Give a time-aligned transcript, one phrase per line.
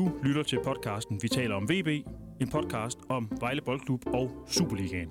[0.00, 1.88] Du lytter til podcasten Vi taler om VB,
[2.40, 5.10] en podcast om Vejle Boldklub og Superligaen.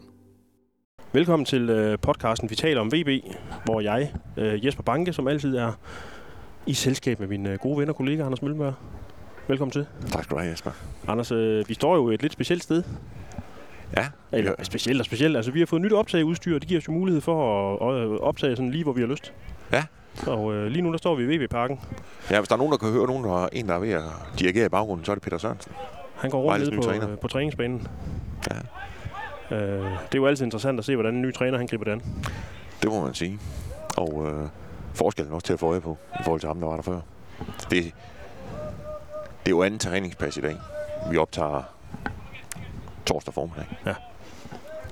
[1.13, 3.23] Velkommen til øh, podcasten Vi taler om VB,
[3.65, 5.71] hvor jeg, øh, Jesper Banke, som altid er
[6.65, 8.73] i selskab med min øh, gode ven og kollega Anders Møllenberg.
[9.47, 9.85] Velkommen til.
[10.07, 10.71] Tak skal du have, Jesper.
[11.07, 12.83] Anders, øh, vi står jo et lidt specielt sted.
[13.97, 14.63] Ja, Eller ja.
[14.63, 15.35] specielt og specielt.
[15.35, 18.19] Altså, vi har fået nyt optageudstyr, og det giver os jo mulighed for at, at
[18.19, 19.33] optage sådan lige, hvor vi har lyst.
[19.71, 19.83] Ja.
[20.27, 21.79] Og øh, lige nu, der står vi i VB-parken.
[22.31, 23.91] ja, hvis der er nogen, der kan høre nogen, der er en, der er ved
[23.91, 24.03] at
[24.39, 25.71] dirigere i baggrunden, så er det Peter Sørensen.
[26.15, 27.09] Han går rundt Vejles ned nye på, træner.
[27.11, 27.87] øh, på træningsbanen.
[28.51, 28.55] Ja,
[29.51, 31.91] Øh, det er jo altid interessant at se, hvordan en ny træner han griber det
[31.91, 32.01] an.
[32.83, 33.39] det må man sige.
[33.97, 34.47] Og øh,
[34.93, 36.81] forskellen er også til at få øje på, i forhold til ham, der var der
[36.81, 36.99] før.
[37.69, 37.91] Det, det
[39.45, 40.55] er jo anden træningspas i dag.
[41.11, 41.63] Vi optager
[43.05, 43.65] torsdag formiddag.
[43.85, 43.93] Ja.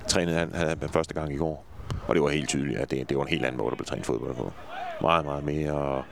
[0.08, 1.64] Trænede han, han havde den første gang i går.
[2.08, 3.86] Og det var helt tydeligt, at det, det var en helt anden måde, der blev
[3.86, 4.52] trænet fodbold på.
[5.00, 6.02] Meget, meget mere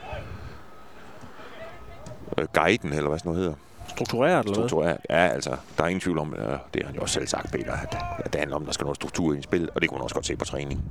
[2.38, 3.56] øh, guiden, eller hvad sådan noget hedder.
[3.88, 4.68] Struktureret, eller hvad?
[4.68, 4.98] Struktureret.
[5.10, 7.52] Ja, altså, der er ingen tvivl om, øh, det har han jo også selv sagt,
[7.52, 9.80] Peter, at, at det handler om, at der skal noget struktur i en spil, og
[9.80, 10.84] det kunne man også godt se på træning.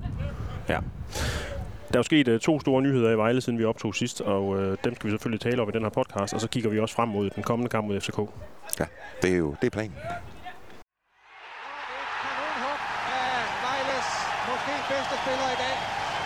[0.69, 0.79] Ja.
[1.87, 4.47] Der er jo sket uh, to store nyheder i Vejle, siden vi optog sidst, og
[4.47, 6.79] uh, dem skal vi selvfølgelig tale om i den her podcast, og så kigger vi
[6.79, 8.19] også frem mod den kommende kamp mod FCK.
[8.79, 8.85] Ja,
[9.21, 9.95] det er jo det er planen.
[12.23, 12.79] kanonhug
[13.21, 14.07] af Vejles
[14.49, 15.77] måske bedste spiller i dag,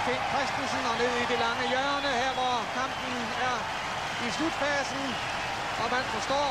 [0.05, 3.13] Finn Christensen, og ned i det lange hjørne her, hvor kampen
[3.47, 3.55] er
[4.25, 5.03] i slutfasen,
[5.81, 6.47] og man forstår.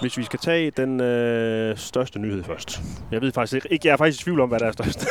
[0.00, 2.80] Hvis vi skal tage den øh, største nyhed først.
[3.10, 5.06] Jeg ved faktisk ikke, jeg er faktisk i tvivl om, hvad der er størst.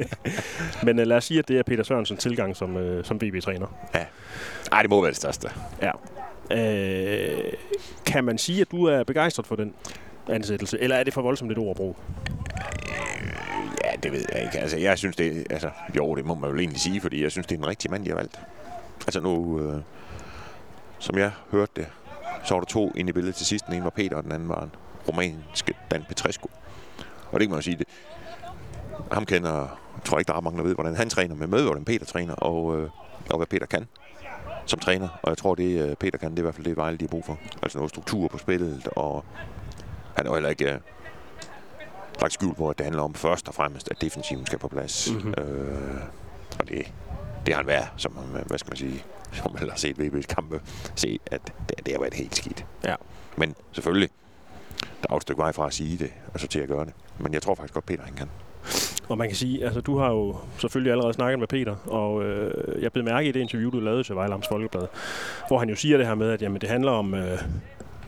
[0.86, 3.66] Men øh, lad os sige, at det er Peter Sørensens tilgang som, øh, som VB-træner.
[4.70, 5.50] Nej, det må være det største.
[5.82, 5.92] Ja.
[6.50, 7.52] Øh,
[8.06, 9.74] kan man sige, at du er begejstret for den
[10.28, 11.94] ansættelse, eller er det for voldsomt et ord at bruge?
[14.04, 14.58] Det ved jeg ikke.
[14.58, 15.46] Altså, jeg synes det...
[15.50, 17.90] Altså, jo, det må man jo egentlig sige, fordi jeg synes, det er den rigtige
[17.90, 18.40] mand, de har valgt.
[19.00, 19.82] Altså nu, øh,
[20.98, 21.86] som jeg hørte det,
[22.44, 23.66] så var der to inde i billedet til sidst.
[23.66, 24.72] Den ene var Peter, og den anden var en
[25.08, 26.48] romanske Dan Petrescu.
[27.30, 27.88] Og det kan man jo sige, det,
[29.12, 29.52] ham kender,
[29.94, 32.06] jeg tror ikke, der er mange, der ved, hvordan han træner, men møder, hvordan Peter
[32.06, 32.90] træner, og, øh,
[33.30, 33.86] og hvad Peter kan
[34.66, 35.08] som træner.
[35.22, 37.04] Og jeg tror, det øh, Peter kan, det er i hvert fald det, Vejle de
[37.04, 37.38] har brug for.
[37.62, 39.24] Altså noget struktur på spillet, og
[40.16, 40.78] han er jo heller ikke øh,
[42.20, 45.10] lagt skjul på, at det handler om først og fremmest, at defensiven skal på plads.
[45.12, 45.20] Mhm.
[45.20, 45.44] Mm-hmm.
[45.44, 46.00] Øh,
[46.58, 46.92] og det,
[47.46, 49.04] det har han været, som man, hvad skal man sige,
[49.42, 50.60] som man har set VB's kampe,
[50.94, 52.66] se, at det, det har været helt skidt.
[52.84, 52.94] Ja.
[53.36, 54.08] Men selvfølgelig,
[55.02, 56.92] der er et stykke vej fra at sige det, og så til at gøre det.
[57.18, 58.28] Men jeg tror faktisk godt, Peter han kan.
[59.08, 62.82] Og man kan sige, altså du har jo selvfølgelig allerede snakket med Peter, og øh,
[62.82, 64.86] jeg blev mærke i det interview, du lavede til Vejle Amts Folkeblad,
[65.48, 67.38] hvor han jo siger det her med, at jamen, det handler om øh,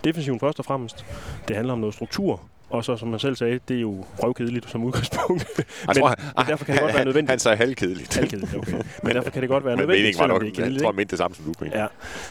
[0.04, 1.06] defensiven først og fremmest.
[1.48, 2.42] Det handler om noget struktur.
[2.70, 5.46] Og så, som man selv sagde, det er jo røvkedeligt som udgangspunkt.
[5.88, 7.30] Jeg tror, men derfor kan det godt være nødvendigt.
[7.30, 8.14] Han sagde halvkedeligt.
[8.16, 8.72] Halvkedeligt, okay.
[9.02, 10.82] Men derfor kan det godt være Men nødvendigt, meningen var nok, det er jeg kedeligt.
[10.82, 10.94] tror, ikke?
[10.94, 11.86] han mente det samme som du.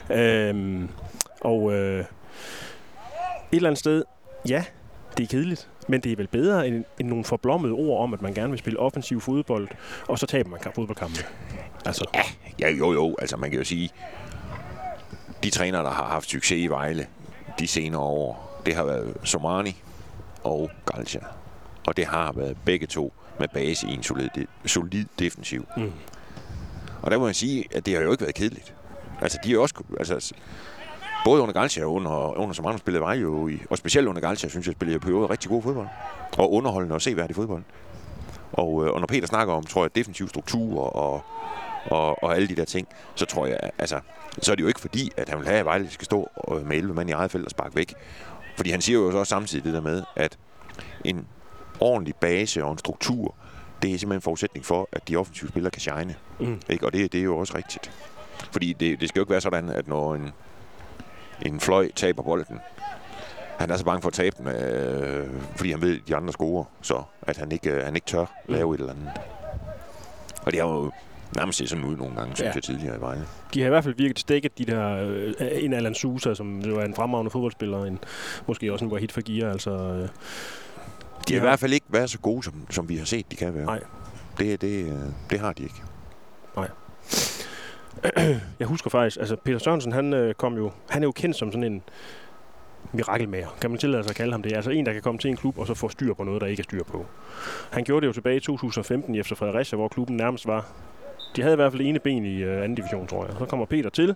[0.09, 0.50] Ja.
[0.50, 0.90] Øhm,
[1.41, 2.06] og øh, et
[3.51, 4.03] eller andet sted,
[4.50, 4.63] ja,
[5.18, 8.22] det er kedeligt, men det er vel bedre end, end nogle forblommede ord om, at
[8.22, 9.67] man gerne vil spille offensiv fodbold,
[10.07, 11.25] og så taber man kamp- fodboldkampe.
[11.85, 12.06] Altså,
[12.59, 13.16] Ja, jo, jo.
[13.22, 13.90] Altså, man kan jo sige,
[15.44, 17.07] de trænere, der har haft succes i Vejle
[17.59, 19.75] de senere år, det har været Somani
[20.45, 21.22] og Galcia.
[21.88, 24.29] Og det har været begge to med base i en solid,
[24.66, 25.67] solid defensiv.
[25.78, 25.91] Mm.
[27.01, 28.75] Og der må jeg sige, at det har jo ikke været kedeligt.
[29.22, 29.84] Altså, de jo også...
[30.00, 30.34] Altså,
[31.25, 33.59] både under Galcia og under, under Somani spillede Vejle jo i...
[33.69, 35.88] Og specielt under Galcia, synes jeg, spillede på øvrigt rigtig god fodbold.
[36.38, 37.63] Og underholdende og seværdig fodbold.
[38.51, 41.23] Og, øh, og når Peter snakker om, tror jeg, defensiv struktur og,
[41.85, 44.00] og, og alle de der ting, så tror jeg, altså,
[44.41, 46.67] så er det jo ikke fordi, at han vil have, at Vejle skal stå øh,
[46.67, 47.94] med 11 mand i eget felt og sparke væk.
[48.55, 50.38] Fordi han siger jo så også samtidig det der med, at
[51.03, 51.27] en
[51.79, 53.35] ordentlig base og en struktur,
[53.81, 56.16] det er simpelthen en forudsætning for, at de offensive spillere kan shine.
[56.39, 56.61] Mm.
[56.69, 56.85] Ikke?
[56.85, 57.91] Og det, det er jo også rigtigt.
[58.51, 60.31] Fordi det, det skal jo ikke være sådan, at når en,
[61.45, 62.59] en fløj taber bolden,
[63.57, 66.33] han er så bange for at tabe den, øh, fordi han ved, at de andre
[66.33, 69.11] scorer, så at han ikke, øh, han ikke tør lave et eller andet.
[70.41, 70.91] Og det har jo
[71.35, 72.51] nærmest set sådan ud nogle gange, synes Ja.
[72.56, 73.25] jeg tidligere i Vejle.
[73.53, 76.79] de har i hvert fald virket stikket, de der, øh, en Alan Sousa, som jo
[76.79, 77.99] er en fremragende fodboldspiller, en,
[78.47, 79.72] måske også en Wahid Fagir, altså...
[79.72, 80.08] Øh,
[81.28, 83.35] De har i hvert fald ikke været så gode, som, som vi har set, de
[83.35, 83.66] kan være.
[83.66, 83.79] Nej.
[84.40, 84.99] Det, det, øh,
[85.29, 85.76] det har de ikke.
[88.59, 91.52] jeg husker faktisk, altså Peter Sørensen, han øh, kom jo, han er jo kendt som
[91.52, 91.84] sådan en
[92.93, 93.47] mirakelmager.
[93.61, 94.53] Kan man tillade sig at kalde ham det?
[94.55, 96.47] Altså en, der kan komme til en klub og så få styr på noget, der
[96.47, 97.05] ikke er styr på.
[97.72, 100.66] Han gjorde det jo tilbage i 2015 i efter Fredericia, hvor klubben nærmest var...
[101.35, 103.35] De havde i hvert fald ene ben i øh, anden division, tror jeg.
[103.40, 104.16] Så kommer Peter til.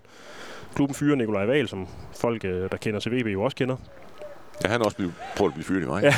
[0.76, 1.88] Klubben fyrer Nikolaj Wahl, som
[2.20, 3.76] folk, øh, der kender til VB, jo også kender.
[4.64, 6.08] Ja, han har også blevet, prøvet at blive fyret i Vejle.
[6.08, 6.14] Ja.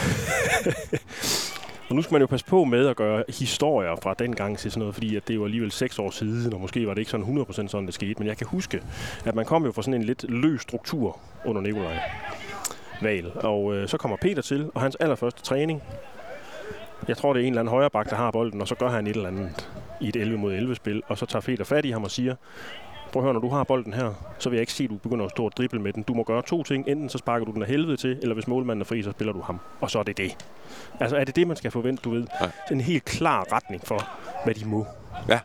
[1.89, 4.71] Og nu skal man jo passe på med at gøre historier fra den gang til
[4.71, 7.11] sådan noget, fordi at det var alligevel seks år siden, og måske var det ikke
[7.11, 8.15] sådan 100% sådan, det skete.
[8.17, 8.81] Men jeg kan huske,
[9.25, 11.99] at man kom jo fra sådan en lidt løs struktur under Nikolaj
[13.01, 13.31] Val.
[13.35, 15.83] Og øh, så kommer Peter til, og hans allerførste træning,
[17.11, 18.89] jeg tror, det er en eller anden højre bak, der har bolden, og så gør
[18.89, 19.69] han et eller andet
[20.01, 22.35] i et 11 mod 11 spil, og så tager Peter fat i ham og siger,
[23.11, 24.95] prøv at høre, når du har bolden her, så vil jeg ikke se, at du
[24.95, 26.03] begynder at stå og drible med den.
[26.03, 26.87] Du må gøre to ting.
[26.87, 29.33] Enten så sparker du den af helvede til, eller hvis målmanden er fri, så spiller
[29.33, 29.59] du ham.
[29.81, 30.37] Og så er det det.
[30.99, 32.27] Altså er det det, man skal forvente, du ved?
[32.41, 32.45] Ja.
[32.45, 32.73] Ja.
[32.75, 34.09] En helt klar retning for,
[34.43, 34.85] hvad de må.
[35.29, 35.39] Ja.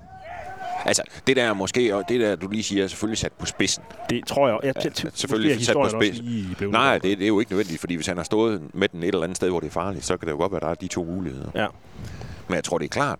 [0.86, 3.46] Altså, det der er måske, og det der, du lige siger, er selvfølgelig sat på
[3.46, 3.84] spidsen.
[4.10, 4.58] Det tror jeg.
[4.62, 6.18] jeg Ja, ja, selvfølgelig sat på spids.
[6.18, 9.02] Lige Nej, det, det er jo ikke nødvendigt, fordi hvis han har stået med den
[9.02, 10.68] et eller andet sted, hvor det er farligt, så kan det jo godt være, der
[10.68, 11.50] er de to muligheder.
[11.54, 11.66] Ja.
[12.48, 13.18] Men jeg tror, det er klart.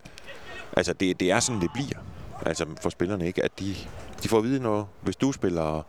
[0.77, 1.99] Altså, det, det er sådan, det bliver.
[2.47, 3.75] Altså, for spillerne ikke, at de,
[4.23, 4.87] de får at vide noget.
[5.03, 5.83] Hvis du spiller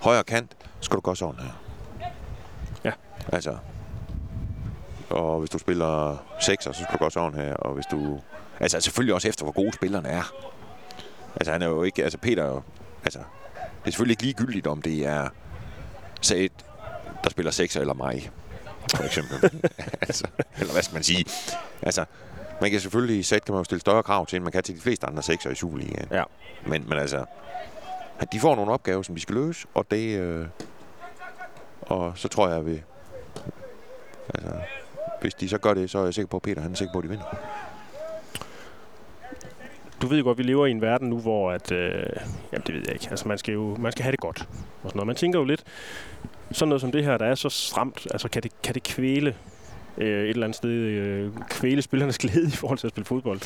[0.00, 1.52] højre kant, så skal du gøre sådan her.
[2.84, 2.92] Ja.
[3.32, 3.56] Altså,
[5.10, 7.54] og hvis du spiller sekser, så skal du gøre sådan her.
[7.54, 8.20] Og hvis du...
[8.60, 10.32] Altså, selvfølgelig også efter, hvor gode spillerne er.
[11.36, 12.02] Altså, han er jo ikke...
[12.04, 12.62] Altså, Peter er jo...
[13.04, 13.18] Altså,
[13.58, 15.28] det er selvfølgelig ikke ligegyldigt, om det er
[16.20, 16.48] Said,
[17.24, 18.30] der spiller sekser, eller mig,
[18.94, 19.62] for eksempel.
[20.00, 20.26] altså,
[20.58, 21.24] eller hvad skal man sige?
[21.82, 22.04] Altså,
[22.60, 24.76] man kan selvfølgelig sætte, kan man jo stille større krav til, end man kan til
[24.76, 26.08] de fleste andre sekser i Superligaen.
[26.10, 26.22] Ja.
[26.66, 27.24] Men, men altså,
[28.32, 30.18] de får nogle opgaver, som de skal løse, og det...
[30.18, 30.46] Øh,
[31.80, 32.82] og så tror jeg, at vi...
[34.34, 34.52] Altså,
[35.20, 36.92] hvis de så gør det, så er jeg sikker på, at Peter han er sikker
[36.92, 37.24] på, at de vinder.
[40.02, 42.02] Du ved jo godt, vi lever i en verden nu, hvor at, øh,
[42.52, 44.40] jamen det ved jeg ikke, altså man skal jo man skal have det godt.
[44.82, 45.06] Og sådan noget.
[45.06, 45.64] Man tænker jo lidt,
[46.52, 49.36] sådan noget som det her, der er så stramt, altså kan det, kan det kvæle
[49.98, 53.40] øh, et eller andet sted, øh, kvæle spillernes glæde i forhold til at spille fodbold?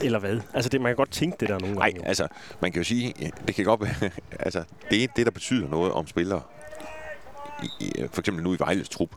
[0.00, 0.40] Eller hvad?
[0.54, 2.00] Altså det, man kan godt tænke det der nogle Nej, gange.
[2.02, 2.08] jo.
[2.08, 2.28] altså,
[2.60, 4.10] man kan jo sige, det kan godt være,
[4.46, 6.42] altså, det er det, der betyder noget om spillere.
[7.62, 9.10] I, i, for eksempel nu i Vejles trup.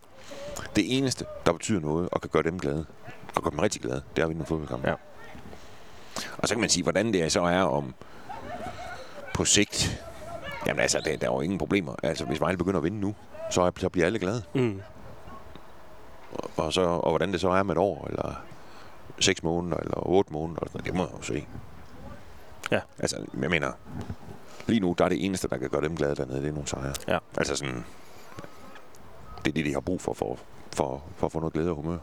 [0.75, 2.85] Det eneste, der betyder noget og kan gøre dem glade,
[3.35, 4.87] og gøre dem rigtig glade, det er at vinde en fodboldkamp.
[4.87, 4.93] Ja.
[6.37, 7.93] Og så kan man sige, hvordan det så er om
[9.33, 10.03] på sigt.
[10.67, 11.95] Jamen altså, der, der er jo ingen problemer.
[12.03, 13.15] Altså, hvis Vejle begynder at vinde nu,
[13.51, 14.43] så, så bliver alle glade.
[14.53, 14.81] Mm.
[16.33, 18.43] Og, og, så, og hvordan det så er med et år, eller
[19.19, 21.47] seks måneder, eller otte måneder, eller sådan det må jeg jo se.
[22.71, 22.79] Ja.
[22.99, 23.71] Altså, jeg mener,
[24.67, 26.67] lige nu, der er det eneste, der kan gøre dem glade dernede, det er nogle
[26.67, 26.93] sejre.
[27.07, 27.17] Ja.
[27.37, 27.85] Altså sådan,
[29.45, 30.39] det er det, de har brug for, for,
[30.73, 31.97] for, for at få noget glæde og humør.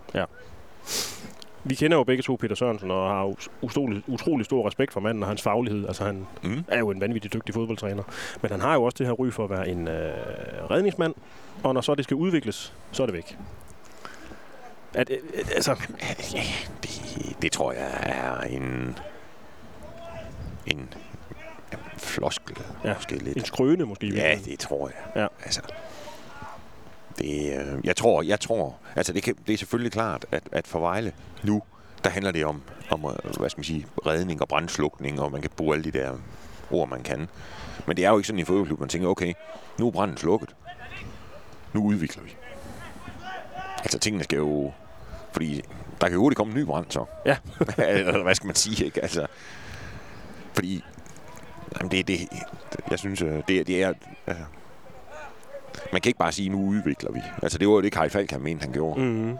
[1.64, 5.22] Vi kender jo begge to Peter Sørensen og har utrolig, utrolig stor respekt for manden
[5.22, 5.86] og hans faglighed.
[5.86, 6.64] Altså han Mm.
[6.68, 8.02] er jo en vanvittig dygtig fodboldtræner.
[8.42, 10.12] Men han har jo også det her ry for at være en øh,
[10.70, 11.14] redningsmand.
[11.62, 13.38] Og når så det skal udvikles, så er det væk.
[14.94, 16.14] At, øh, øh, altså, Ja,
[16.82, 18.98] det, det tror jeg er en,
[20.66, 20.94] en,
[21.96, 23.36] floskel, Ja, måske lidt.
[23.36, 24.06] en skrøne måske.
[24.14, 25.22] Ja, det tror jeg.
[25.22, 25.26] Ja.
[25.44, 25.60] Altså,
[27.18, 30.66] det, øh, jeg tror, jeg tror, altså det, kan, det er selvfølgelig klart, at, at
[30.66, 31.12] for Vejle
[31.42, 31.62] nu,
[32.04, 35.40] der handler det om, om øh, hvad skal man sige, redning og brandslukning, og man
[35.40, 36.12] kan bruge alle de der
[36.70, 37.28] ord, man kan.
[37.86, 39.34] Men det er jo ikke sådan i en fodboldklub, man tænker, okay,
[39.78, 40.56] nu er branden slukket.
[41.72, 42.36] Nu udvikler vi.
[43.78, 44.72] Altså tingene skal jo,
[45.32, 45.62] fordi
[46.00, 47.04] der kan jo hurtigt komme en ny brand så.
[47.26, 47.36] Ja.
[47.78, 49.02] Eller hvad skal man sige, ikke?
[49.02, 49.26] Altså,
[50.54, 50.84] fordi,
[51.78, 52.28] jamen det, det,
[52.90, 53.92] jeg synes, øh, det, det er,
[54.26, 54.44] altså,
[55.92, 57.20] man kan ikke bare sige, nu udvikler vi.
[57.42, 59.00] Altså, det var jo det, Kai Falk han mente, han gjorde.
[59.00, 59.38] Mm.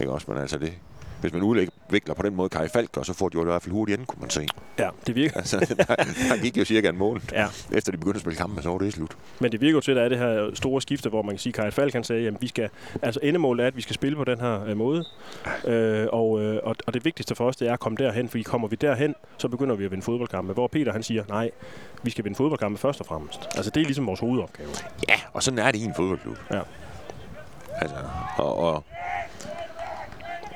[0.00, 0.72] Ikke også, men altså det...
[1.20, 1.42] Hvis man
[1.88, 3.94] udvikler på den måde Kai Falk, og så får de jo i hvert fald hurtigt
[3.94, 4.46] enden, kunne man se.
[4.78, 5.36] Ja, det virker.
[5.36, 5.84] Altså, der,
[6.34, 7.46] der gik jo cirka en måned, Ja.
[7.72, 9.16] efter de begyndte at spille kampe, så var det slut.
[9.40, 11.38] Men det virker jo til, at der er det her store skifte, hvor man kan
[11.38, 12.68] sige, at Karin Falk han sagde, at vi skal,
[13.02, 15.04] altså endemålet er, at vi skal spille på den her øh, måde.
[15.64, 18.42] Øh, og, øh, og, og det vigtigste for os, det er at komme derhen, fordi
[18.42, 20.52] kommer vi derhen, så begynder vi at vinde fodboldkampe.
[20.52, 21.50] Hvor Peter han siger, nej,
[22.02, 23.40] vi skal vinde fodboldkampe først og fremmest.
[23.56, 24.68] Altså det er ligesom vores hovedopgave.
[25.08, 26.36] Ja, og sådan er det i en fodboldklub.
[26.52, 26.60] Ja.
[27.80, 27.96] Altså,
[28.36, 28.58] og...
[28.58, 28.84] og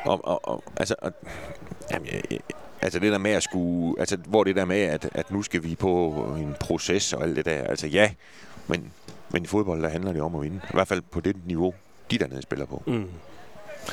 [0.05, 1.13] og, og, og altså, og,
[1.91, 2.41] jamen, jeg-
[2.83, 5.63] altså det der med at skulle, altså hvor det der med, at, at nu skal
[5.63, 8.11] vi på en proces og alt det der, altså ja,
[8.67, 8.93] men,
[9.31, 10.57] men i fodbold, der handler det om at vinde.
[10.65, 11.75] I hvert fald på det niveau,
[12.11, 12.83] de dernede spiller på.
[12.87, 13.09] Mm.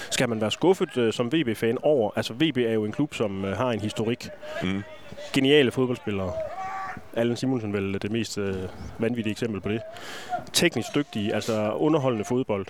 [0.09, 3.45] Skal man være skuffet øh, som VB-fan over, altså VB er jo en klub, som
[3.45, 4.29] øh, har en historik.
[4.63, 4.81] Mm.
[5.33, 6.31] Geniale fodboldspillere.
[7.13, 8.55] Allen Simonsen vel det mest øh,
[8.99, 9.81] vanvittige eksempel på det.
[10.53, 12.65] Teknisk dygtige, altså underholdende fodbold.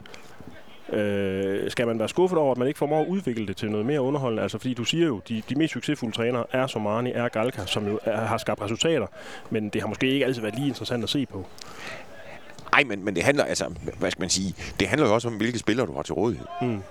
[0.93, 3.86] Øh, skal man være skuffet over, at man ikke formår at udvikle det til noget
[3.86, 4.43] mere underholdende?
[4.43, 7.88] Altså, fordi du siger jo, de, de mest succesfulde trænere er Somani, er Galka, som
[7.88, 9.08] jo er, har skabt resultater,
[9.50, 11.46] men det har måske ikke altid været lige interessant at se på.
[12.74, 15.38] Ej, men, men det handler, altså, hvad skal man sige, det handler jo også om,
[15.38, 16.46] hvilke spillere du har til rådighed.
[16.62, 16.81] Mm.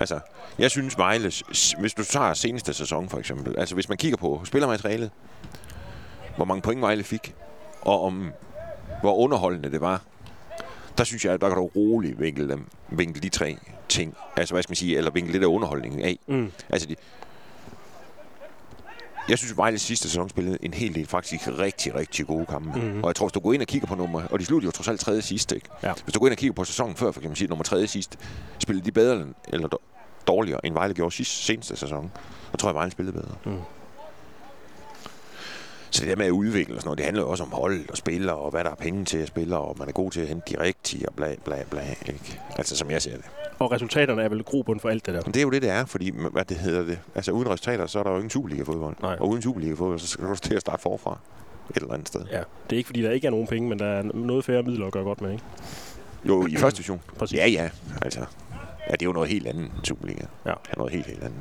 [0.00, 0.20] Altså,
[0.58, 1.42] jeg synes Vejles,
[1.78, 5.10] hvis du tager seneste sæson for eksempel, altså hvis man kigger på spillermaterialet,
[6.36, 7.34] hvor mange point Vejle fik,
[7.80, 8.32] og om
[9.00, 10.02] hvor underholdende det var,
[10.98, 13.56] der synes jeg, der kan du roligt vinkle, dem, vinkle de tre
[13.88, 14.14] ting.
[14.36, 16.18] Altså, hvad skal man sige, eller vinkle lidt af underholdningen af.
[16.26, 16.52] Mm.
[16.70, 16.96] Altså, de,
[19.28, 22.78] jeg synes, Vejle sidste sæson spillede en hel del faktisk rigtig, rigtig gode kampe.
[22.78, 22.88] Mhm.
[22.88, 23.02] Mm.
[23.02, 24.22] Og jeg tror, hvis du går ind og kigger på nummer...
[24.30, 25.68] Og de sluttede jo trods alt tredje sidste, ikke?
[25.82, 25.92] Ja.
[26.04, 27.86] Hvis du går ind og kigger på sæsonen før, for kan man sige, nummer tredje
[27.86, 28.18] sidste,
[28.58, 29.82] spillede de bedre end- eller dår-
[30.26, 32.10] dårligere, end Vejle gjorde sidste, seneste sæson.
[32.50, 33.34] Så tror jeg, Vejle spillede bedre.
[33.44, 33.58] Mm.
[35.92, 37.88] Så det der med at udvikle og sådan noget, det handler jo også om hold
[37.90, 40.20] og spillere, og hvad der er penge til at spille, og man er god til
[40.20, 41.82] at hente de rigtige, og bla bla bla.
[42.06, 42.40] Ikke?
[42.56, 43.24] Altså, som jeg ser det.
[43.58, 45.22] Og resultaterne er vel grobund for alt det der.
[45.24, 47.86] Men det er jo det, det er, fordi, hvad det hedder det, altså uden resultater,
[47.86, 48.96] så er der jo ingen Superliga-fodbold.
[49.02, 49.16] Nej.
[49.20, 51.18] Og uden Superliga-fodbold, så skal du til at starte forfra
[51.70, 52.24] et eller andet sted.
[52.30, 54.62] Ja, det er ikke fordi, der ikke er nogen penge, men der er noget færre
[54.62, 55.44] midler at gøre godt med, ikke?
[56.24, 57.00] Jo, i første division.
[57.18, 57.38] Præcis.
[57.38, 57.70] Ja, ja,
[58.02, 58.20] altså.
[58.88, 60.24] Ja, det er jo noget helt andet end Superliga.
[60.46, 60.50] Ja.
[60.50, 61.38] Det er noget helt, helt andet.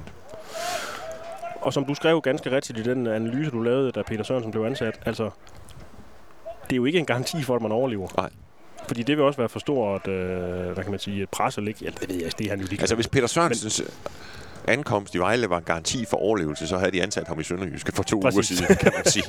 [1.62, 4.63] Og som du skrev ganske rigtigt i den analyse, du lavede, da Peter Sørensen blev
[4.63, 5.30] ansat, altså,
[6.63, 8.08] det er jo ikke en garanti for, at man overlever.
[8.18, 8.30] Nej.
[8.88, 11.63] Fordi det vil også være for stort, øh, hvad kan man sige, et pres at
[11.63, 11.86] ligge.
[11.86, 12.80] Ja, det ved jeg det er han jo lige.
[12.82, 13.82] Altså, hvis Peter Sørensens
[14.68, 17.91] ankomst i Vejle var en garanti for overlevelse, så havde de ansat ham i Sønderjyske
[17.91, 18.51] for to Præcis.
[18.51, 19.24] uger siden, kan man sige.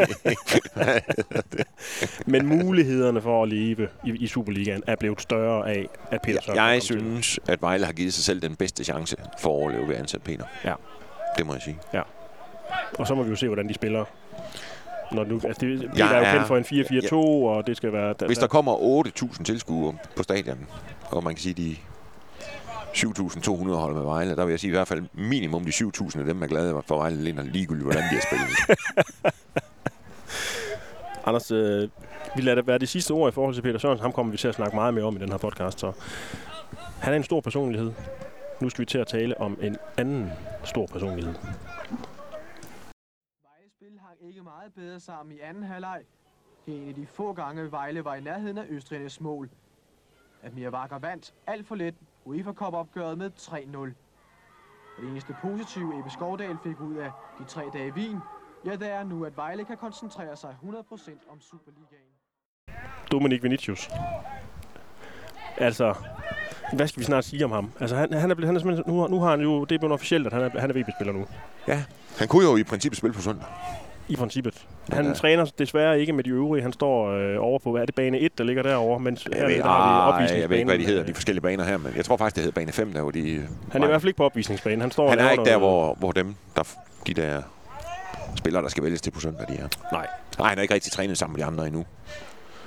[2.33, 6.57] Men mulighederne for at leve i, i Superligaen er blevet større af, at Peter Sørensen
[6.65, 7.01] jeg kom til.
[7.01, 10.01] synes, at Vejle har givet sig selv den bedste chance for at overleve ved at
[10.01, 10.45] ansætte Peter.
[10.65, 10.75] Ja.
[11.39, 11.79] Det må jeg sige.
[12.99, 14.05] Og så må vi jo se, hvordan de spiller.
[15.13, 16.65] Når nu, altså det, Peter er jo kendt for en
[17.03, 17.15] 4-4-2,
[17.57, 18.15] og det skal være...
[18.27, 20.67] Hvis der kommer 8.000 tilskuere på stadion,
[21.11, 21.77] og man kan sige, de
[22.97, 26.25] 7.200 holder med Vejle, der vil jeg sige i hvert fald minimum de 7.000 af
[26.25, 28.49] dem er glade for Vejle Linder, ligegyldigt hvordan de har spillet.
[31.27, 31.89] Anders, øh,
[32.37, 34.03] vi lader det være det sidste ord i forhold til Peter Sørensen.
[34.03, 35.81] Ham kommer vi til at snakke meget mere om i den her podcast.
[35.81, 35.93] Så
[37.01, 37.93] han er en stor personlighed.
[38.61, 40.31] Nu skal vi til at tale om en anden
[40.65, 41.33] stor personlighed.
[41.33, 41.59] Vejles
[43.77, 46.03] spil hang ikke meget bedre sammen i anden halvleg.
[46.67, 49.51] Det er en af de få gange, Vejle var i nærheden af Østrigernes mål.
[50.43, 53.77] Admir Wacker vandt alt for let UEFA Cup-opgøret med 3-0.
[53.79, 58.19] Og det eneste positive Ebbe Skovdal fik ud af de tre dage i Wien,
[58.65, 62.13] ja, det er nu, at Vejle kan koncentrere sig 100% om Superligaen.
[63.13, 63.91] Dominik Vinicius.
[65.57, 65.95] Altså,
[66.77, 67.73] hvad skal vi snart sige om ham?
[67.81, 69.79] Altså, han, han er, blevet- han er simpelthen, nu, nu har han jo, det er
[69.79, 71.27] blevet officielt, at han er, han er VB-spiller nu.
[71.69, 71.85] ja,
[72.19, 73.47] han kunne jo i princippet spille på søndag.
[74.09, 74.67] I princippet.
[74.93, 75.13] Han Ja.
[75.13, 76.63] træner desværre ikke med de øvrige.
[76.63, 79.47] Han står øh, over på, hvad er det, bane 1, der ligger derovre, mens Jeg
[79.47, 82.05] ved, der ah, jeg ved ikke, hvad de hedder, de forskellige baner her, men jeg
[82.05, 83.49] tror faktisk, det hedder bane 5, der hvor de...
[83.73, 84.81] Han er i hvert fald ikke på opvisningsbanen.
[84.81, 86.63] Han står Han er ikke der, hvor, hvor dem, der,
[87.07, 87.43] de der
[88.37, 89.69] spillere, der skal vælges til på søndag, de er.
[89.93, 90.07] Nej.
[90.39, 91.85] Nej, han er ikke rigtig trænet sammen med de andre endnu.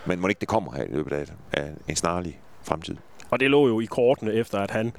[0.06, 2.96] Men må det ikke det kommer her i løbet af, af en snarlig fremtid?
[3.30, 4.94] Og det lå jo i kortene efter, at han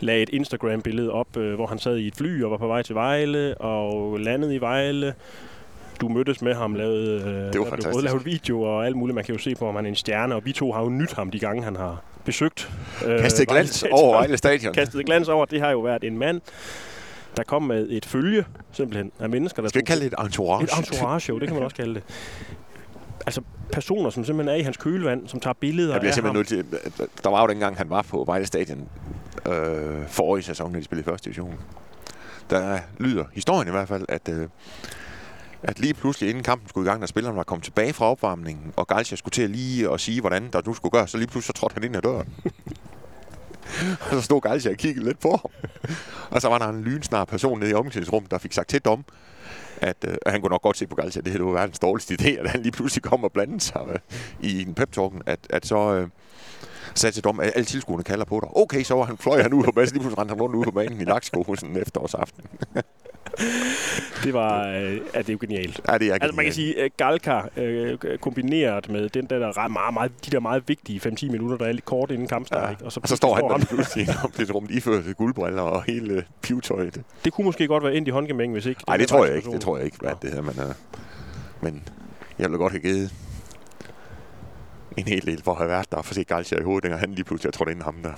[0.00, 2.82] lagde et Instagram-billede op, øh, hvor han sad i et fly og var på vej
[2.82, 5.14] til Vejle og landede i Vejle.
[6.00, 7.92] Du mødtes med ham, lavede, øh, der blev fantastisk.
[7.92, 9.14] både lavet video og alt muligt.
[9.14, 10.88] Man kan jo se på, om han er en stjerne, og vi to har jo
[10.88, 12.70] nyt ham de gange, han har besøgt.
[13.06, 14.74] Øh, Kastet glans over Vejle Stadion.
[14.80, 15.44] Kastet glans over.
[15.44, 16.40] Det har jo været en mand,
[17.36, 20.64] der kom med et følge, simpelthen, af mennesker, der Skal vi kalde det et entourage?
[20.64, 22.02] et entourage, jo, det kan man også kalde det.
[23.26, 23.40] Altså
[23.72, 26.34] personer, som simpelthen er i hans kølevand, som tager billeder Jeg bliver af ham.
[26.34, 27.10] simpelthen nødt til...
[27.24, 28.88] Der var jo dengang, han var på Vejle Stadion
[29.48, 31.54] øh, forrige sæson, da de spillede i første division.
[32.50, 34.48] Der lyder historien i hvert fald, at, øh,
[35.64, 38.72] at lige pludselig inden kampen skulle i gang, da spilleren var kommet tilbage fra opvarmningen,
[38.76, 41.28] og Galcia skulle til at lige at sige, hvordan der nu skulle gøres, så lige
[41.28, 42.34] pludselig så trådte han ind ad døren.
[44.00, 45.50] og så stod Galcia og kiggede lidt på ham.
[46.30, 49.04] og så var der en lynsnar person nede i omklædningsrummet, der fik sagt til dom,
[49.80, 51.78] at øh, han kunne nok godt se på Galcia, at det her det var verdens
[51.78, 53.98] dårligste idé, at han lige pludselig kom og blandede sig øh,
[54.40, 56.08] i en pep at, at så øh,
[56.94, 58.56] sagde til dom, at alle tilskuerne kalder på dig.
[58.56, 60.64] Okay, så var han, fløj han ud på banen, lige pludselig rendte han rundt ude
[60.64, 62.44] på banen i lakskoen efterårsaften.
[64.24, 64.74] Det var, øh,
[65.14, 65.80] ja, det er jo genialt.
[65.88, 66.54] Ja, det er Altså man kan genialt.
[66.54, 71.00] sige, at Galka øh, kombineret med den der, der meget, meget, de der meget vigtige
[71.08, 72.64] 5-10 minutter, der er lidt kort inden kampstart.
[72.64, 72.70] Ja.
[72.70, 72.84] Ikke?
[72.84, 75.82] Og så, og så står han der lige pludselig i et omklædningsrum, iført guldbriller og
[75.82, 77.00] hele øh, pivtøjet.
[77.24, 78.80] Det kunne måske godt være ind i håndgemæng, hvis ikke...
[78.88, 79.50] Nej, det der tror jeg ikke.
[79.50, 80.42] Det tror jeg ikke, hvad det hedder.
[80.42, 80.74] Men, øh,
[81.60, 81.82] men
[82.38, 83.12] jeg ville godt have givet
[84.96, 87.00] en hel del for at have været der og få set Galcia i hovedet, dengang
[87.00, 88.12] han lige pludselig er trådt ind ham der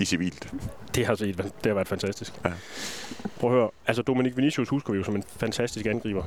[0.00, 0.52] i civilt.
[0.94, 2.32] Det har, set, det har været fantastisk.
[2.44, 2.50] Ja.
[3.40, 3.70] Prøv at høre.
[3.86, 6.22] Altså, Dominik Vinicius husker vi jo som en fantastisk angriber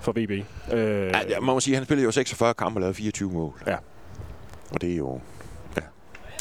[0.00, 0.30] for VB.
[0.30, 3.32] Øh, Ja, ja, man må sige, at han spillede jo 46 kampe og lavede 24
[3.32, 3.62] mål.
[3.66, 3.76] Ja.
[4.70, 5.20] Og det er jo...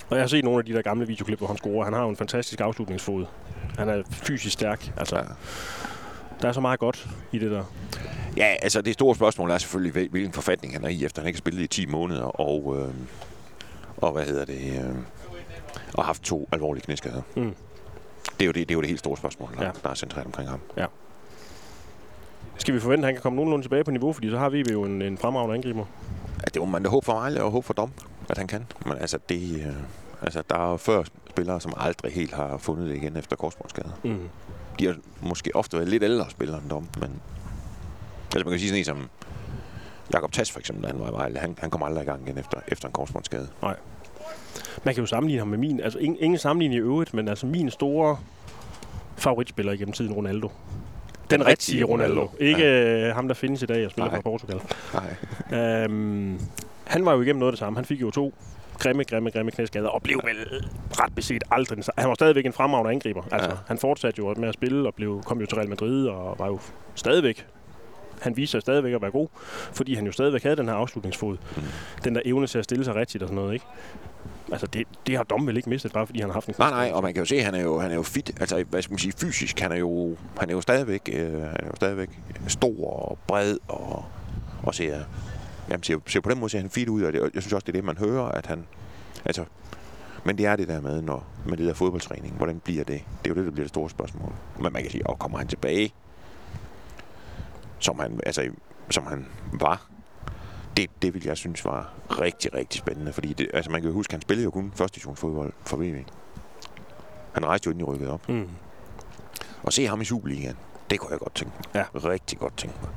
[0.10, 1.84] Og jeg har set nogle af de der gamle videoklip, hvor han scorer.
[1.84, 3.26] Han har jo en fantastisk afslutningsfod.
[3.78, 4.92] Han er fysisk stærk.
[4.98, 5.22] Altså, Ja.
[5.22, 5.28] ja.
[6.42, 7.64] Der er så meget godt i det der.
[8.40, 11.28] Ja, altså det store spørgsmål er selvfølgelig, hvil- hvilken forfatning han er i, efter han
[11.28, 12.94] ikke har spillet i 10 måneder, og, øh,
[13.98, 14.96] og hvad hedder det, øh,
[15.94, 17.22] og haft to alvorlige knæskader.
[17.36, 17.56] Mm.
[18.40, 19.72] Det er jo det, det, er jo det helt store spørgsmål, der, Ja.
[19.84, 20.60] der er centreret omkring ham.
[22.58, 24.14] Skal vi forvente, at han kan komme nogenlunde tilbage på niveau?
[24.14, 25.86] Fordi så har VB jo en, en fremragende angriber.
[26.38, 27.92] Ja, det må man da håbe for Vejle og håbe for Dom,
[28.30, 28.66] at han kan.
[28.86, 29.74] Men altså, det, øh,
[30.22, 33.92] Altså, der er jo før spillere, som aldrig helt har fundet det igen efter korsbåndsskade.
[34.04, 34.30] Mm.
[34.80, 37.22] De har måske ofte været lidt ældre spillere end dem, men...
[38.36, 39.10] Altså, man kan sige sådan en som...
[40.14, 41.40] Jakob Tas for eksempel, han var i Vejle.
[41.40, 43.48] Han, han kom aldrig i gang igen efter, efter en korsbåndsskade.
[44.84, 47.46] Man kan jo sammenligne ham med min, altså ingen, ingen sammenligning i øvrigt, men altså
[47.46, 48.18] min store
[49.18, 50.52] favoritspiller igennem tiden, Ronaldo.
[51.30, 52.22] Den, Den rigtige Ronaldo.
[52.22, 52.36] Ronaldo.
[52.40, 53.14] Ikke ja.
[53.14, 54.22] ham, der findes i dag og spiller Nej.
[54.22, 54.60] for Portugal.
[54.94, 55.84] Nej.
[55.84, 56.40] Øhm,
[56.86, 57.78] han var jo igennem noget af det samme.
[57.78, 58.34] Han fik jo to
[58.80, 60.64] grimme, grimme, grimme knæskader, og blev vel
[61.00, 63.24] ret beset aldrig Han var stadigvæk en fremragende angriber.
[63.32, 63.56] Altså, Ja.
[63.68, 66.48] Han fortsatte jo med at spille, og blev, kom jo til Real Madrid, og var
[66.48, 66.60] jo
[66.96, 67.46] stadigvæk
[68.22, 69.28] han viste sig stadigvæk at være god,
[69.74, 71.38] fordi han jo stadigvæk havde den her afslutningsfod.
[71.56, 71.64] Mm.
[72.04, 73.66] Den der evne til at stille sig rigtigt og sådan noget, ikke?
[74.52, 76.70] Altså, det, det har Dom vel ikke mistet, bare fordi han har haft en Nej,
[76.70, 78.32] nej, og man kan jo se, at han er jo, han er jo fit.
[78.40, 79.60] Altså, hvad skal man sige, fysisk.
[79.60, 82.10] Han er jo, han er jo stadigvæk, øh, han er jo stadigvæk
[82.48, 84.06] stor og bred og,
[84.64, 85.00] og ser,
[85.70, 87.54] jamen, ser, ser, på den måde ser han fit ud, og det, og jeg synes
[87.54, 88.66] også, det er det, man hører, at han,
[89.26, 89.46] altså,
[90.24, 92.34] men det er det der med, når, med det der fodboldtræning.
[92.34, 93.02] Hvordan bliver det?
[93.24, 94.34] Det er jo det, der bliver det store spørgsmål.
[94.60, 95.94] Men man kan sige, og kommer han tilbage,
[97.80, 98.50] som han, altså,
[98.90, 99.86] som han var,
[100.78, 103.14] det, det vil jeg synes var rigtig, rigtig spændende.
[103.14, 106.04] Fordi det, altså man kan jo huske, han spillede jo kun første divisionsfodbold for VV.
[107.34, 108.30] Han rejste jo inden i rykket op.
[108.30, 108.50] Mm.
[109.64, 110.56] Og se ham i Superligaen,
[110.90, 111.64] det kunne jeg godt tænke mig.
[111.96, 112.10] Ja.
[112.10, 112.90] Rigtig godt tænke mig.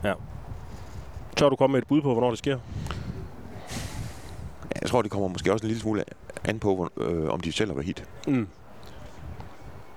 [1.38, 2.58] Så har du kommet med et bud på, hvornår det sker.
[4.82, 6.04] Jeg tror, det kommer måske også en lille smule
[6.44, 8.04] an på, hvor- øh, om de sælger hvad hit.
[8.26, 8.48] Mm.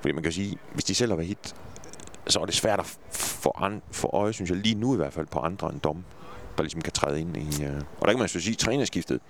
[0.02, 1.56] Fordi man kan sige, hvis de sælger hvad hit,
[2.28, 2.86] så er det svært at
[3.46, 6.04] få, an, få øje, synes jeg, lige nu i hvert fald, på andre end dom,
[6.58, 7.66] der ligesom kan træde ind i...
[7.66, 7.76] Øh.
[7.76, 9.22] Og der kan man så sige, at trænerskiftet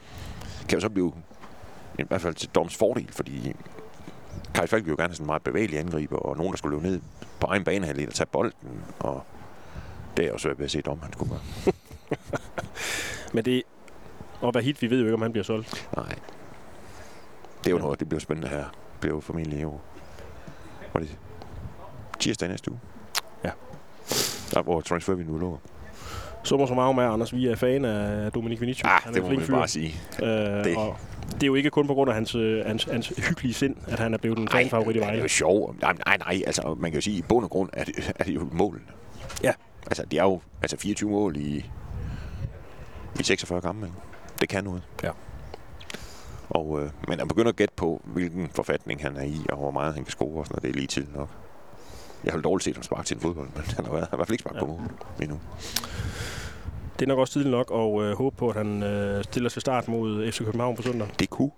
[0.69, 1.13] kan jo så blive
[1.99, 3.55] i hvert fald til doms fordel, fordi
[4.53, 6.77] Kai Falk vil jo gerne have sådan en meget bevægelig angriber, og nogen, der skulle
[6.77, 7.01] løbe ned
[7.39, 9.23] på egen banehalvdel og tage bolden, og
[10.17, 11.73] det er jeg jo svært ved at se dom, han skulle gøre.
[13.33, 13.63] Men det...
[14.41, 15.89] Og hvad hit, vi ved jo ikke, om han bliver solgt.
[15.95, 16.15] Nej.
[17.63, 18.63] Det er jo noget, det bliver spændende her.
[18.63, 19.79] Det bliver jo formentlig jo...
[20.93, 21.17] Var det
[22.19, 22.79] tirsdag i næste uge?
[24.53, 24.57] Ja.
[24.57, 25.57] Der, hvor transfervinduet lukker.
[26.43, 28.83] Summer summarum er, Anders, vi er fan af Dominik Vinicius.
[28.91, 29.55] Ah, han er det må man fyr.
[29.55, 29.93] bare sige.
[30.23, 30.97] Øh, Det- Og
[31.31, 33.99] det er jo ikke kun på grund af hans, øh, hans, hans hyggelige sind, at
[33.99, 35.21] han er blevet en fanfavorit i det er Vejle.
[35.21, 35.81] jo sjovt.
[35.81, 38.13] Nej, nej, nej, altså man kan jo sige, at i bund og grund er det,
[38.19, 38.85] er det jo målene.
[39.43, 39.53] Ja.
[39.87, 41.65] Altså, det er jo altså 24 mål i,
[43.19, 43.91] i 46 kampe.
[44.41, 44.81] Det kan noget.
[45.03, 45.09] Ja.
[46.49, 49.71] Og, øh, men at begynde at gætte på, hvilken forfatning han er i, og hvor
[49.71, 51.29] meget han kan score, og sådan noget, det er lige tid nok.
[52.25, 54.17] Jeg har dårligt set ham sparke til en fodbold, men han har, været, har i
[54.17, 54.65] hvert fald ikke sparket Ja.
[54.65, 54.79] på mål
[55.21, 55.39] endnu.
[56.99, 59.61] Det er nok også tidligt nok at øh, håbe på, at han øh, stiller til
[59.61, 61.07] start mod FC København på søndag.
[61.19, 61.51] Det kunne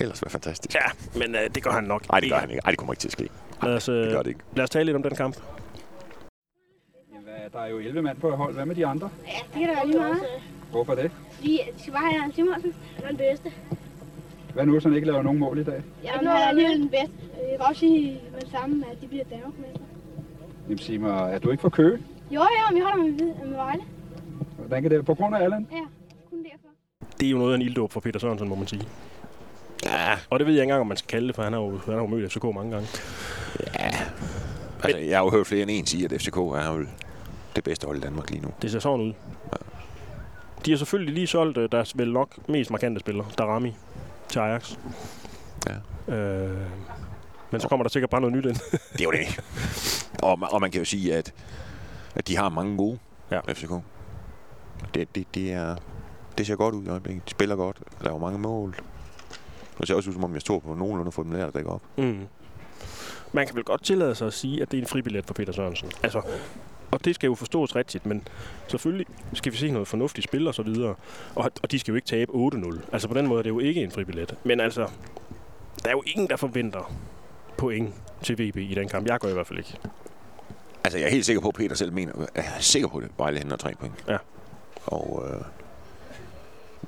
[0.00, 0.74] ellers være fantastisk.
[0.74, 0.80] Ja,
[1.18, 2.08] men øh, det gør han nok.
[2.10, 2.60] Nej, det gør han ikke.
[2.64, 3.28] Ej, det kommer ikke til at ske.
[3.62, 4.40] Lad os, Det øh, gør det ikke.
[4.56, 5.36] lad os tale lidt om den kamp.
[7.12, 8.54] Jamen, Der er jo 11 mand på hold.
[8.54, 9.10] Hvad med de andre?
[9.26, 10.18] Ja, det kan da være lige meget.
[10.70, 11.10] Hvorfor det?
[11.30, 12.74] Fordi de skal bare have Jørgen Simonsen.
[12.96, 13.52] Han er den bedste.
[14.54, 15.82] Hvad nu, hvis han ikke laver nogen mål i dag?
[16.04, 17.14] Jamen, han er alligevel den bedste.
[17.50, 19.80] Jeg kan også sige med det samme, at de bliver Danmarksmester.
[20.68, 21.98] Jamen sig mig, er du ikke for kø?
[22.30, 23.82] Jo, jo, vi holder med, med Vejle.
[24.58, 25.66] Hvordan kan det På grund af Allan?
[25.72, 25.76] Ja,
[26.30, 26.68] kun derfor.
[27.20, 28.82] Det er jo noget af en ilddåb for Peter Sørensen, må man sige.
[29.84, 31.60] Ja, Og det ved jeg ikke engang, om man skal kalde det, for han har
[31.60, 32.88] jo, han har jo mødt FCK mange gange.
[34.82, 36.86] altså, jeg har jo hørt flere end en sige, at FCK er jo
[37.56, 38.48] det bedste hold i Danmark lige nu.
[38.62, 39.12] Det ser sådan ud.
[40.66, 43.74] De har selvfølgelig lige solgt øh, deres vel nok mest markante spiller, Darami,
[44.28, 44.76] til Ajax.
[46.08, 46.14] Ja.
[46.14, 46.56] Øh,
[47.50, 48.56] men så kommer der sikkert bare noget nyt ind.
[48.92, 49.40] Det er jo det.
[50.30, 51.34] og, man- og man kan jo sige, at,
[52.14, 52.98] at de har mange gode
[53.30, 53.40] Ja.
[53.40, 53.70] FCK.
[54.94, 55.76] Det, det, det, er,
[56.38, 57.24] det ser godt ud i øjeblikket.
[57.26, 58.76] De spiller godt, laver mange mål.
[59.78, 61.54] Det ser også ud, som om jeg står på nogenlunde at få dem lært at
[61.54, 61.82] dække op.
[61.98, 62.26] Mm.
[63.32, 65.52] Man kan vel godt tillade sig at sige, at det er en fribillet for Peter
[65.52, 65.90] Sørensen.
[66.02, 66.22] Altså,
[66.90, 68.28] og det skal jo forstås rigtigt, men
[68.68, 70.94] selvfølgelig skal vi se noget fornuftigt spil og så videre.
[71.34, 72.80] Og, og de skal jo ikke tabe 8-0.
[72.92, 74.34] Altså på den måde er det jo ikke en fribillet.
[74.44, 74.80] Men altså,
[75.84, 76.92] der er jo ingen, der forventer
[77.56, 79.06] point til VB i den kamp.
[79.06, 79.78] Jeg gør i hvert fald ikke.
[80.86, 83.10] Altså, jeg er helt sikker på, at Peter selv mener, jeg er sikker på det,
[83.18, 83.94] Vejle henter tre point.
[84.08, 84.16] Ja.
[84.86, 85.40] Og øh,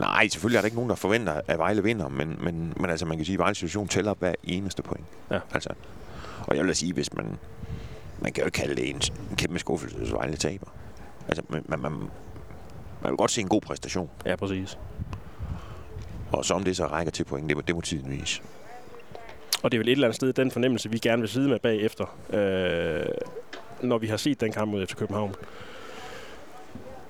[0.01, 3.07] nej, selvfølgelig er der ikke nogen, der forventer, at Vejle vinder, men, men, men altså,
[3.07, 5.07] man kan sige, at Vejles situation tæller hver eneste point.
[5.31, 5.39] Ja.
[5.55, 5.69] Altså,
[6.47, 7.39] og jeg vil da sige, hvis man,
[8.21, 10.67] man kan jo ikke kalde det en, en kæmpe skuffelse, hvis Vejle taber.
[11.29, 14.79] Altså, man, man, man, man vil godt se en god præstation, Ja, præcis.
[16.33, 18.43] og så om det så rækker til point, det må, det må tiden vise.
[19.63, 21.59] Og det er vel et eller andet sted den fornemmelse, vi gerne vil sidde med
[21.59, 23.07] bagefter, øh,
[23.83, 25.35] når vi har set den kamp mod FC København.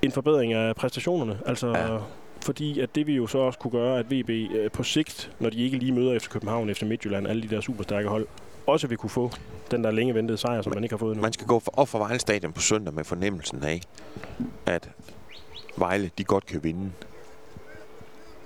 [0.01, 1.39] En forbedring af præstationerne.
[1.45, 1.97] Altså, Ja.
[2.45, 5.49] fordi at det vil jo så også kunne gøre, at VB øh, på sigt, når
[5.49, 8.27] de ikke lige møder FC København, FC Midtjylland, alle de der superstærke hold,
[8.67, 9.31] også vil kunne få
[9.71, 11.21] den der længe ventede sejr, som man ikke har fået endnu.
[11.21, 13.81] Man skal gå for, op for Vejle Stadion på søndag med fornemmelsen af,
[14.65, 14.89] at
[15.77, 16.91] Vejle, de godt kan vinde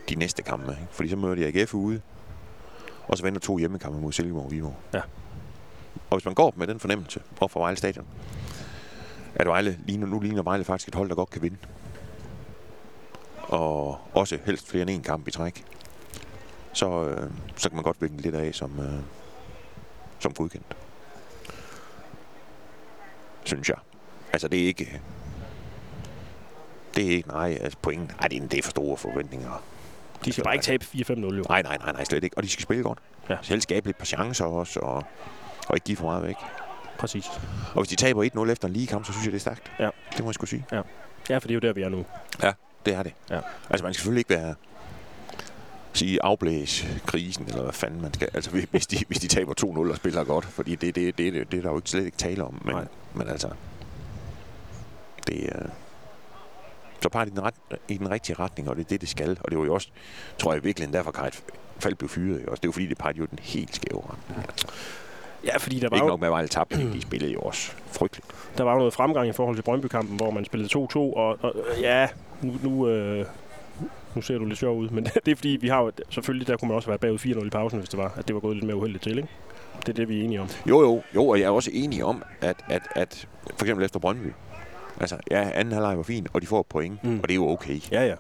[0.09, 0.71] de næste kampe.
[0.71, 0.83] Ikke?
[0.91, 2.01] Fordi så møder de AGF ude,
[3.07, 4.75] Og så venter to hjemmekampe mod Silkeborg og Viborg.
[4.93, 5.01] Ja.
[6.09, 8.07] Og hvis man går med den fornemmelse op fra Vejle Stadion,
[9.35, 11.57] at Vejle ligner, nu ligner Vejle faktisk et hold, der godt kan vinde.
[13.37, 15.65] Og også helst flere end en kamp i træk.
[16.73, 18.99] Så, øh, så kan man godt vikle lidt af som, øh,
[20.19, 20.77] som godkendt.
[23.43, 23.77] Synes jeg.
[24.33, 25.01] Altså, det er ikke...
[26.95, 28.15] Det er ikke, nej, altså point.
[28.19, 29.63] Ej, det er, det er for store forventninger.
[30.25, 31.43] De skal bare ikke tabe 4-5-0, jo.
[31.49, 32.37] Nej, nej, nej, nej, slet ikke.
[32.37, 32.99] Og de skal spille godt.
[33.29, 33.37] Ja.
[33.41, 35.03] Selv skabe lidt par chancer også, og,
[35.69, 36.35] og ikke give for meget væk.
[36.97, 37.25] Præcis.
[37.73, 39.71] Og hvis de taber 1-0 efter en lige kamp, så synes jeg, det er stærkt.
[39.79, 39.89] Ja.
[40.11, 40.65] Det må jeg skulle sige.
[41.29, 42.05] Ja, for det er jo der, vi er nu.
[42.85, 43.13] Det er det.
[43.29, 43.39] Ja.
[43.69, 44.55] Altså, man skal selvfølgelig ikke være
[45.93, 48.29] sige afblæs krisen, eller hvad fanden man skal.
[48.33, 49.53] Altså, hvis de, hvis de taber
[49.87, 52.05] 2-0 og spiller godt, fordi det, det, det, det, det er der jo ikke slet
[52.05, 52.61] ikke tale om.
[52.65, 52.85] Men, Nej.
[53.13, 53.49] men altså,
[55.27, 55.65] det er...
[57.01, 57.53] Så bare i den, ret,
[57.87, 59.37] i den rigtige retning, og det er det, det skal.
[59.43, 59.89] Og det var jo også,
[60.37, 61.43] tror jeg virkelig, derfor Kajt
[61.79, 62.45] Falk blev fyret.
[62.45, 62.61] Også.
[62.61, 64.45] Det er jo fordi, det pegede jo den helt skæve retning.
[64.49, 64.67] Altså,
[65.45, 67.71] Ja, fordi der var, ikke jo, nok med, at Vejle tabte, de spillede jo også
[67.91, 68.27] frygteligt.
[68.57, 71.53] der var jo noget fremgang i forhold til Brøndby-kampen, hvor man spillede 2-2, og, og
[71.81, 72.07] ja,
[72.41, 73.25] nu, nu, øh,
[74.15, 76.57] nu ser du lidt sjov ud, men det er fordi, vi har jo, selvfølgelig, der
[76.57, 78.55] kunne man også være bagud 4-0 i pausen, hvis det var, at det var gået
[78.55, 79.29] lidt mere uheldigt til, ikke?
[79.79, 80.47] Det er det, vi er enige om.
[80.69, 83.27] Jo, jo, jo, og jeg er også enig om, at, at, at
[83.57, 84.33] for eksempel efter Brøndby,
[84.99, 87.09] altså, ja, anden halvleg var fin, og de får et point, Mm.
[87.09, 87.19] mm.
[87.19, 87.79] og det er jo okay.
[87.91, 88.15] Ja, ja.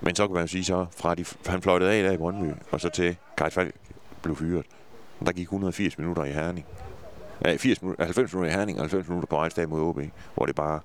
[0.00, 2.52] Men så kan man jo sige så, fra de, han fløjtede af der i Brøndby,
[2.70, 3.74] og så til Kajt Falk
[4.22, 4.66] blev fyret.
[5.26, 6.66] Der gik 180 minutter i Herning.
[7.44, 10.00] Ja, 80 minutter, 90 minutter i Herning, og 90 minutter på Vejlsdag mod OB,
[10.34, 10.80] hvor det bare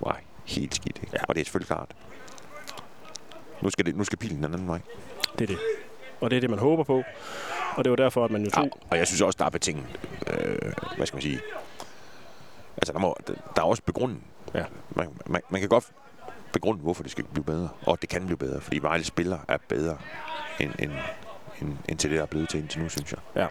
[0.00, 0.98] var helt skidt.
[1.02, 1.10] Ikke?
[1.12, 1.18] Ja.
[1.28, 1.96] Og det er selvfølgelig klart.
[3.62, 4.80] Nu skal, det, nu skal pilen den anden vej.
[5.38, 5.58] Det er det.
[6.20, 7.02] Og det er det, man håber på.
[7.76, 8.64] Og det var derfor, at man jo tog...
[8.64, 9.86] Ja, og jeg synes også, der er betinget,
[10.26, 11.40] øh, hvad skal man sige,
[12.76, 14.24] altså der, må, der er også begrunden.
[14.54, 14.64] Ja.
[14.90, 15.92] Man, man, man kan godt
[16.52, 19.58] begrunde, hvorfor det skal blive bedre, og det kan blive bedre, fordi Vejle spiller er
[19.68, 19.96] bedre
[20.60, 20.92] end, end,
[21.62, 23.18] end, end til det, der er blevet til indtil nu, synes jeg.
[23.36, 23.46] Ja.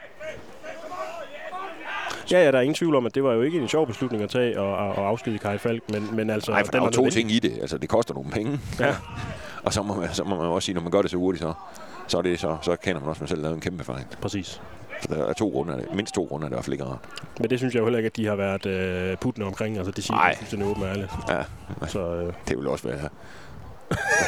[2.32, 4.24] Ja, ja, der er ingen tvivl om, at det var jo ikke en sjov beslutning
[4.24, 6.52] at tage og, og, og afskedige Kai Falk, men, men altså...
[6.52, 7.58] Nej, for der er jo to ting i det.
[7.62, 8.60] Altså, det koster nogle penge.
[8.80, 8.96] Ja.
[9.66, 11.42] og så må, man, så må man også sige, når man gør det så hurtigt,
[11.42, 11.54] så,
[12.08, 14.06] så, er det, så, så kender man også, at man selv lavede en kæmpe fejl.
[14.22, 14.62] Præcis.
[15.02, 15.96] Så der er to grunde af det.
[15.96, 17.00] Mindst to grunde er det i hvert fald ikke rart.
[17.40, 19.78] Men det synes jeg jo heller ikke, at de har været øh, puttende omkring.
[19.78, 20.26] Altså, det siger Nej.
[20.26, 21.12] jeg fuldstændig åbent ærligt.
[21.30, 23.10] Ja, Så øh, det vil også være,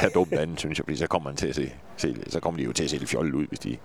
[0.02, 2.58] være dumt andet, synes jeg, fordi så kommer man til at se, se så kommer
[2.60, 3.78] de jo til at se lidt fjollet ud, hvis de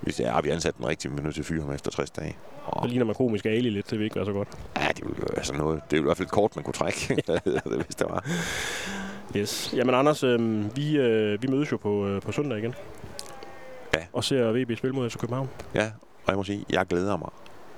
[0.00, 1.72] hvis det er, at vi ansat den rigtige, men er nødt til at fyre ham
[1.72, 2.36] efter 60 dage.
[2.66, 3.90] Og, ligner man komisk Ali lidt.
[3.90, 4.48] Det vil ikke være så godt.
[4.76, 5.82] ja, det ville jo være sådan noget.
[5.82, 6.98] Det ville i hvert fald et kort, man kunne trække,
[7.84, 8.24] hvis det var.
[9.36, 9.74] Yes.
[9.76, 12.74] Jamen Anders, øh, vi, øh, vi mødes jo på, øh, på søndag igen.
[13.94, 14.00] Ja.
[14.12, 15.48] Og ser VB spille mod FC København.
[15.74, 15.90] Ja,
[16.24, 17.28] og jeg må sige, jeg glæder mig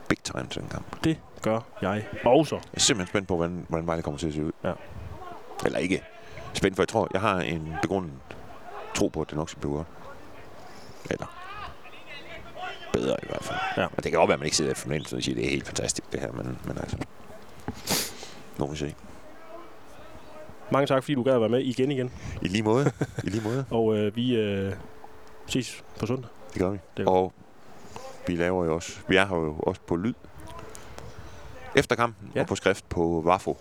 [0.08, 1.04] big time til den kamp.
[1.04, 2.56] Det gør jeg også.
[2.56, 4.52] Jeg er simpelthen spændt på, hvordan, hvordan Vejle kommer til at se ud.
[4.64, 4.72] Ja.
[5.64, 6.02] Eller ikke
[6.52, 8.12] spændt, for jeg tror, jeg har en begrundet
[8.94, 9.86] tro på, at det nok skal blive godt.
[11.10, 11.26] Eller
[12.92, 13.58] bedre i hvert fald.
[13.76, 13.84] Ja.
[13.84, 15.46] Og det kan godt være, at man ikke sidder i fornemmelsen og siger, at det
[15.46, 16.96] er helt fantastisk det her, men, men altså...
[18.58, 18.94] Nu må vi se.
[20.72, 22.12] Mange tak, fordi du gad at være med igen igen.
[22.42, 22.92] I lige måde.
[23.24, 23.64] I lige måde.
[23.78, 24.72] Og øh, vi øh,
[25.46, 26.30] ses på søndag.
[26.52, 26.78] Det gør vi.
[26.96, 27.32] Det gør og
[28.26, 28.98] vi laver jo også...
[29.08, 30.14] Vi er her jo også på lyd.
[31.76, 32.32] Efter kampen.
[32.34, 32.40] Ja.
[32.40, 33.56] Og på skrift på Vafo.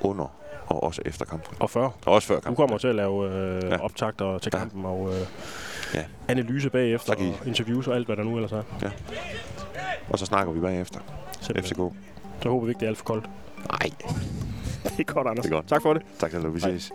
[0.00, 0.37] Under
[0.68, 1.56] og også efter kampen.
[1.60, 1.84] Og før.
[1.84, 2.56] Og også før Du kampen.
[2.56, 3.68] kommer til at lave øh, Ja.
[3.68, 3.80] ja.
[3.84, 4.58] optagter til Ja.
[4.58, 5.20] kampen og øh,
[5.94, 6.04] Ja.
[6.28, 8.62] analyse bagefter, og interviews og alt, hvad der nu ellers er.
[10.10, 11.00] Og så snakker vi bagefter.
[11.40, 11.90] Simpelthen.
[11.90, 11.96] FCK.
[12.42, 13.24] Så håber vi ikke, det er alt for koldt.
[13.70, 13.90] Nej,
[14.96, 15.42] Det er godt, Anders.
[15.44, 15.68] Det er godt.
[15.68, 16.02] Tak for det.
[16.18, 16.54] tak du have.
[16.54, 16.92] Vi ses.